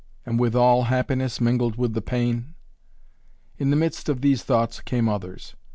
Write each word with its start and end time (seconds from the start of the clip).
And 0.25 0.39
withal 0.39 0.85
happiness 0.85 1.39
mingled 1.39 1.75
with 1.75 1.93
the 1.93 2.01
pain. 2.01 2.55
In 3.59 3.69
the 3.69 3.75
midst 3.75 4.09
of 4.09 4.21
these 4.21 4.41
thoughts 4.41 4.79
came 4.81 5.07
others. 5.07 5.55